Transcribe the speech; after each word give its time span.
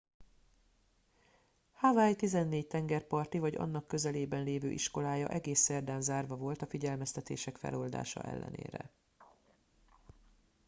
hawaii 1.71 2.15
tizennégy 2.15 2.67
tengerparti 2.67 3.39
vagy 3.39 3.55
annak 3.55 3.87
közelében 3.87 4.43
lévő 4.43 4.71
iskolája 4.71 5.27
egész 5.27 5.59
szerdán 5.59 6.01
zárva 6.01 6.35
volt 6.35 6.61
a 6.61 6.65
figyelmeztetések 6.67 7.57
feloldása 7.57 8.21
ellenére 8.21 8.91